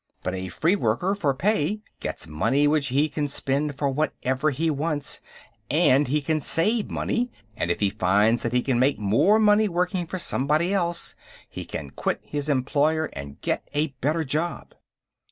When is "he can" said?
2.87-3.27, 6.07-6.41, 8.51-8.79, 11.47-11.91